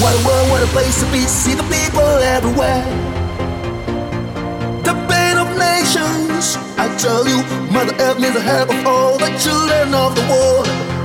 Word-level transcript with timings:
What 0.00 0.14
a 0.14 0.26
world, 0.26 0.50
what 0.50 0.62
a 0.62 0.66
place 0.68 1.00
to 1.02 1.10
be. 1.10 1.22
See 1.26 1.54
the 1.54 1.64
people 1.64 2.06
everywhere. 2.36 2.84
The 4.84 4.94
pain 5.10 5.36
of 5.36 5.48
nations. 5.58 6.56
I 6.78 6.86
tell 6.98 7.26
you, 7.26 7.42
Mother 7.72 7.94
Earth 7.98 8.20
needs 8.20 8.34
the 8.34 8.40
help 8.40 8.70
of 8.70 8.86
all 8.86 9.18
the 9.18 9.30
children 9.42 9.92
of 9.94 10.14
the 10.14 10.22
world. 10.30 10.97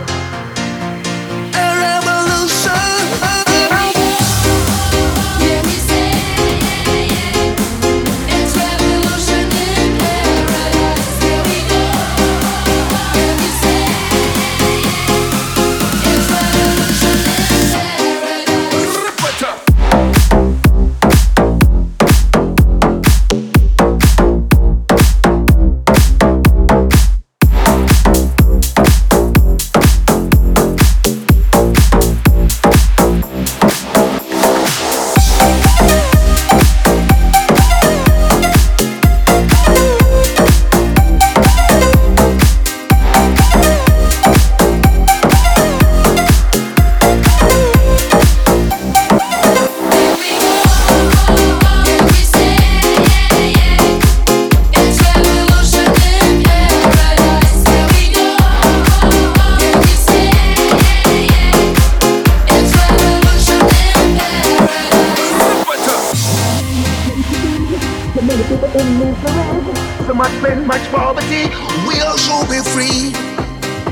So 68.24 70.14
much 70.14 70.32
pain, 70.42 70.66
much 70.66 70.82
poverty. 70.92 71.52
We 71.86 72.00
all 72.00 72.16
should 72.16 72.48
be 72.48 72.64
free. 72.72 73.12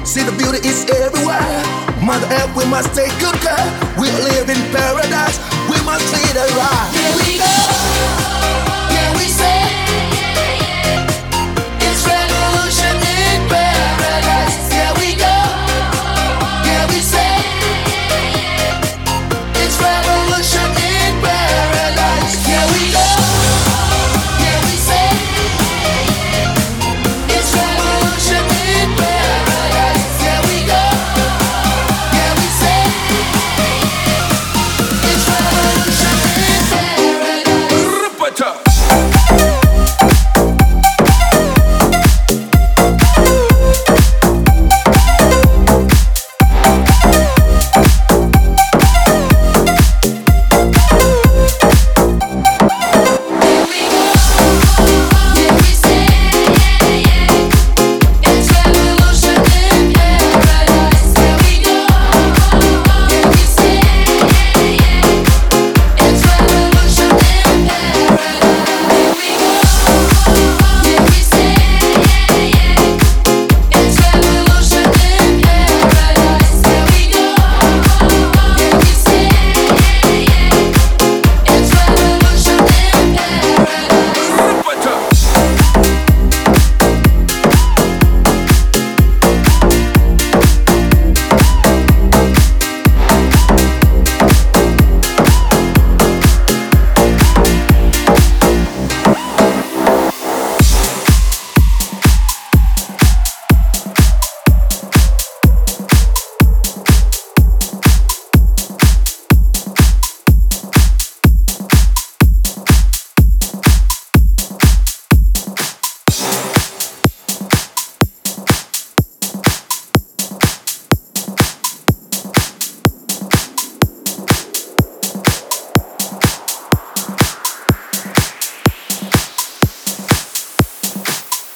See 0.06 0.24
the 0.24 0.32
beauty 0.38 0.66
is 0.66 0.86
everywhere. 0.90 1.64
Mother 2.02 2.28
Earth, 2.32 2.56
we 2.56 2.66
must 2.66 2.96
take 2.96 3.12
good 3.20 3.36
care. 3.42 3.68
We 4.00 4.08
live 4.24 4.48
in 4.50 4.62
paradise. 4.72 5.38
We 5.70 5.84
must 5.84 6.08
treat 6.14 6.32
it 6.32 6.56
right. 6.56 6.92
Here 6.94 7.14
we 7.18 7.40
go. 7.40 8.11